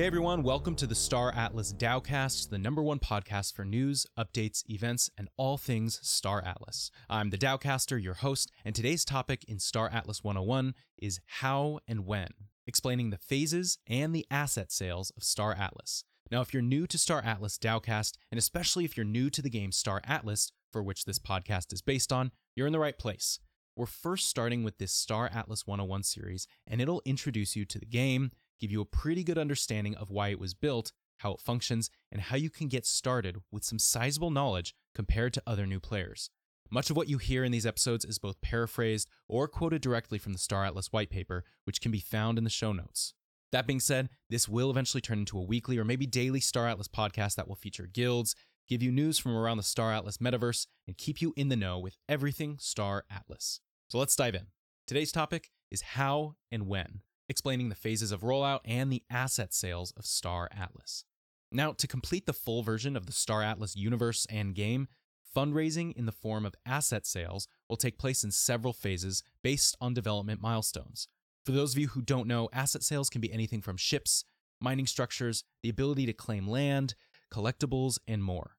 [0.00, 4.62] Hey everyone, welcome to the Star Atlas DAOcast, the number one podcast for news, updates,
[4.66, 6.90] events, and all things Star Atlas.
[7.10, 12.06] I'm the DAOcaster, your host, and today's topic in Star Atlas 101 is how and
[12.06, 12.28] when,
[12.66, 16.04] explaining the phases and the asset sales of Star Atlas.
[16.30, 19.50] Now, if you're new to Star Atlas DAOcast, and especially if you're new to the
[19.50, 23.38] game Star Atlas, for which this podcast is based on, you're in the right place.
[23.76, 27.84] We're first starting with this Star Atlas 101 series, and it'll introduce you to the
[27.84, 31.90] game, give you a pretty good understanding of why it was built, how it functions,
[32.12, 36.30] and how you can get started with some sizable knowledge compared to other new players.
[36.70, 40.32] Much of what you hear in these episodes is both paraphrased or quoted directly from
[40.32, 43.14] the Star Atlas white paper, which can be found in the show notes.
[43.50, 46.86] That being said, this will eventually turn into a weekly or maybe daily Star Atlas
[46.86, 48.36] podcast that will feature guilds,
[48.68, 51.76] give you news from around the Star Atlas metaverse, and keep you in the know
[51.78, 53.60] with everything Star Atlas.
[53.88, 54.46] So let's dive in.
[54.86, 59.92] Today's topic is how and when explaining the phases of rollout and the asset sales
[59.96, 61.04] of Star Atlas.
[61.52, 64.88] Now, to complete the full version of the Star Atlas universe and game,
[65.34, 69.94] fundraising in the form of asset sales will take place in several phases based on
[69.94, 71.06] development milestones.
[71.46, 74.24] For those of you who don't know, asset sales can be anything from ships,
[74.60, 76.96] mining structures, the ability to claim land,
[77.32, 78.56] collectibles, and more.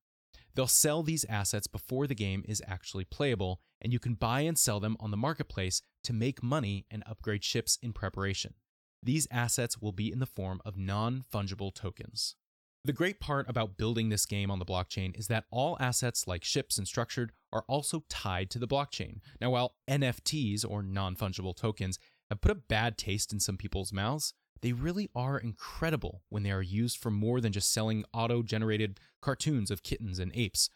[0.56, 4.58] They'll sell these assets before the game is actually playable, and you can buy and
[4.58, 8.56] sell them on the marketplace to make money and upgrade ships in preparation.
[9.04, 12.36] These assets will be in the form of non fungible tokens.
[12.84, 16.44] The great part about building this game on the blockchain is that all assets like
[16.44, 19.20] ships and structured are also tied to the blockchain.
[19.40, 23.94] Now, while NFTs or non fungible tokens have put a bad taste in some people's
[23.94, 28.44] mouths, they really are incredible when they are used for more than just selling auto
[28.44, 30.70] generated cartoons of kittens and apes.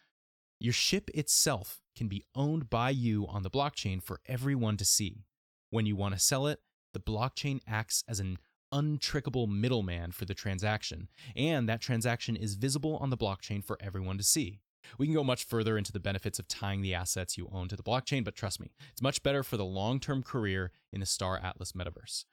[0.58, 5.24] Your ship itself can be owned by you on the blockchain for everyone to see.
[5.70, 6.60] When you want to sell it,
[6.94, 8.38] the blockchain acts as an
[8.72, 14.18] untrickable middleman for the transaction, and that transaction is visible on the blockchain for everyone
[14.18, 14.60] to see.
[14.98, 17.76] We can go much further into the benefits of tying the assets you own to
[17.76, 21.06] the blockchain, but trust me, it's much better for the long term career in the
[21.06, 22.24] Star Atlas metaverse.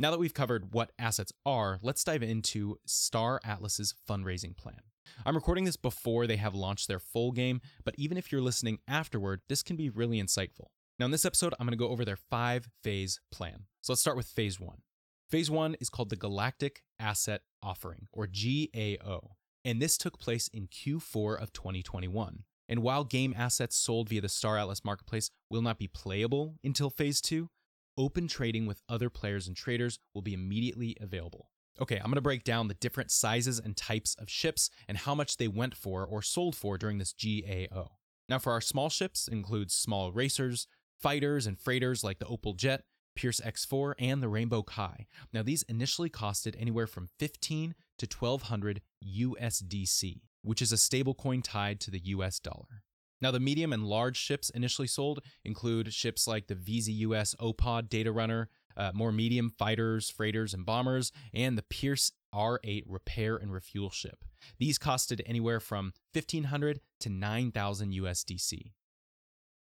[0.00, 4.78] Now that we've covered what assets are, let's dive into Star Atlas's fundraising plan.
[5.26, 8.78] I'm recording this before they have launched their full game, but even if you're listening
[8.86, 10.66] afterward, this can be really insightful.
[11.00, 13.64] Now, in this episode, I'm going to go over their five phase plan.
[13.80, 14.82] So let's start with phase one.
[15.30, 19.32] Phase one is called the Galactic Asset Offering, or GAO,
[19.64, 22.44] and this took place in Q4 of 2021.
[22.68, 26.88] And while game assets sold via the Star Atlas marketplace will not be playable until
[26.88, 27.50] phase two,
[27.98, 31.50] open trading with other players and traders will be immediately available.
[31.80, 35.14] Okay, I'm going to break down the different sizes and types of ships and how
[35.14, 37.98] much they went for or sold for during this GAO.
[38.28, 40.66] Now, for our small ships, includes small racers,
[41.00, 42.82] fighters and freighters like the Opal Jet,
[43.14, 45.06] Pearce X4, and the Rainbow Chi.
[45.32, 51.80] Now, these initially costed anywhere from 15 to 1200 USDC, which is a stablecoin tied
[51.80, 52.77] to the US dollar.
[53.20, 58.12] Now, the medium and large ships initially sold include ships like the VZUS OPOD Data
[58.12, 63.90] Runner, uh, more medium fighters, freighters, and bombers, and the Pearce R8 repair and refuel
[63.90, 64.24] ship.
[64.58, 68.72] These costed anywhere from 1500 to 9000 USDC.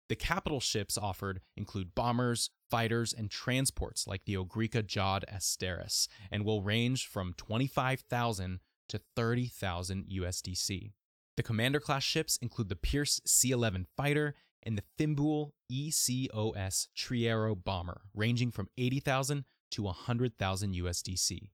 [0.08, 6.46] The capital ships offered include bombers, fighters, and transports like the Ogrika Jod Asteris, and
[6.46, 10.92] will range from 25,000 to 30,000 USDC.
[11.38, 17.56] The commander class ships include the Pearce C 11 fighter and the Fimbul ECOS Treitor
[17.64, 21.50] bomber, ranging from 80,000 to 100,000 USDC.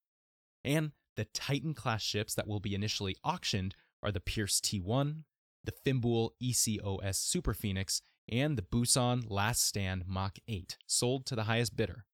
[0.64, 5.24] And the Titan class ships that will be initially auctioned are the Pearce T1,
[5.64, 11.44] the Fimbul ECOS Super Phoenix, and the Busan Last Stand Mach 8, sold to the
[11.44, 12.06] highest bidder.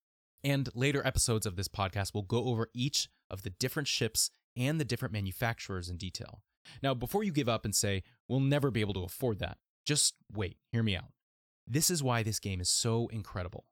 [0.43, 4.79] And later episodes of this podcast will go over each of the different ships and
[4.79, 6.41] the different manufacturers in detail.
[6.81, 10.15] Now, before you give up and say, we'll never be able to afford that, just
[10.33, 11.11] wait, hear me out.
[11.65, 13.65] This is why this game is so incredible.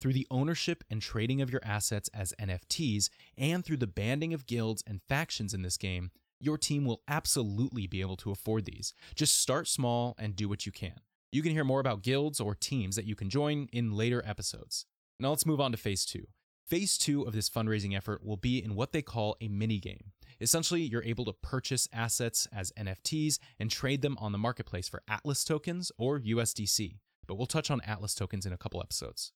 [0.00, 4.46] Through the ownership and trading of your assets as NFTs, and through the banding of
[4.46, 6.10] guilds and factions in this game,
[6.40, 8.94] your team will absolutely be able to afford these.
[9.14, 11.00] Just start small and do what you can.
[11.32, 14.86] You can hear more about guilds or teams that you can join in later episodes.
[15.20, 16.26] Now let's move on to phase two.
[16.66, 20.12] Phase two of this fundraising effort will be in what they call a mini game.
[20.40, 25.02] Essentially, you're able to purchase assets as NFTs and trade them on the marketplace for
[25.06, 29.32] Atlas tokens or USDC, but we'll touch on Atlas tokens in a couple episodes.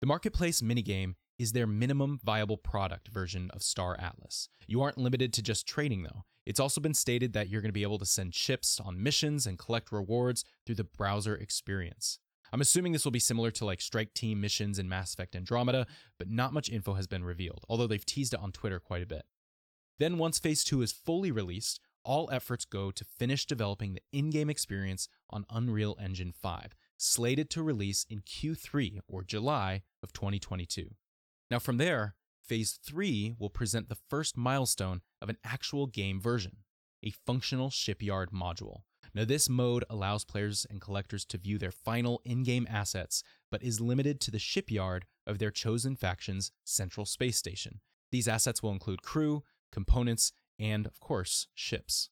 [0.00, 4.48] The marketplace minigame is their minimum viable product version of Star Atlas.
[4.66, 6.24] You aren't limited to just trading, though.
[6.44, 9.46] It's also been stated that you're going to be able to send ships on missions
[9.46, 12.18] and collect rewards through the browser experience.
[12.52, 15.86] I'm assuming this will be similar to like Strike Team missions in Mass Effect Andromeda,
[16.18, 19.06] but not much info has been revealed, although they've teased it on Twitter quite a
[19.06, 19.26] bit.
[19.98, 24.30] Then, once Phase 2 is fully released, all efforts go to finish developing the in
[24.30, 30.94] game experience on Unreal Engine 5, slated to release in Q3 or July of 2022.
[31.50, 36.58] Now, from there, Phase 3 will present the first milestone of an actual game version
[37.02, 38.82] a functional shipyard module.
[39.14, 43.62] Now, this mode allows players and collectors to view their final in game assets, but
[43.62, 47.80] is limited to the shipyard of their chosen faction's central space station.
[48.10, 52.10] These assets will include crew, components, and, of course, ships.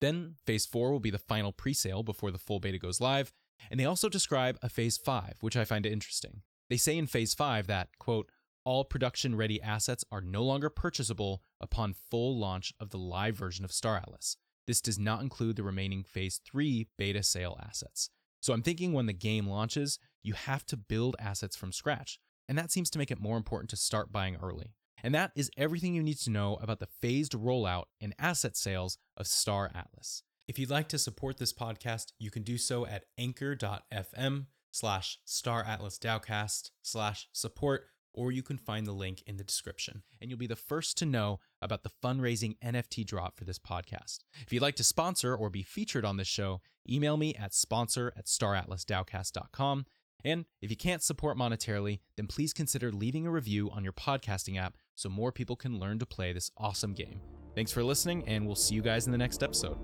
[0.00, 3.32] Then, Phase 4 will be the final pre sale before the full beta goes live,
[3.70, 6.42] and they also describe a Phase 5, which I find interesting.
[6.68, 8.30] They say in Phase 5 that, quote,
[8.64, 13.64] all production ready assets are no longer purchasable upon full launch of the live version
[13.64, 14.36] of Star Atlas.
[14.66, 18.10] This does not include the remaining Phase 3 beta sale assets.
[18.40, 22.18] So I'm thinking when the game launches, you have to build assets from scratch,
[22.48, 24.74] and that seems to make it more important to start buying early.
[25.02, 28.98] And that is everything you need to know about the phased rollout and asset sales
[29.16, 30.22] of Star Atlas.
[30.48, 35.64] If you'd like to support this podcast, you can do so at anchor.fm slash Star
[35.64, 40.38] Atlas DAOcast slash support or you can find the link in the description, and you'll
[40.38, 44.20] be the first to know about the fundraising NFT drop for this podcast.
[44.44, 48.12] If you'd like to sponsor or be featured on this show, email me at sponsor
[48.16, 49.86] at staratlasdaocast.com.
[50.24, 54.60] And if you can't support monetarily, then please consider leaving a review on your podcasting
[54.60, 57.22] app so more people can learn to play this awesome game.
[57.54, 59.78] Thanks for listening, and we'll see you guys in the next episode.